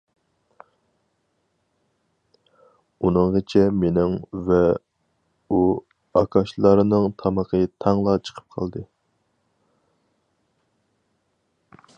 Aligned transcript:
ئۇنىڭغىچە 3.09 3.67
مىنىڭ 3.81 4.15
ۋە 4.49 4.57
ئۇ 5.53 5.61
ئاكاشلارنىڭ 6.23 7.07
تامىقى 7.23 7.61
تەڭلا 7.87 8.19
چىقىپ 8.31 8.49
قالدى. 8.59 8.87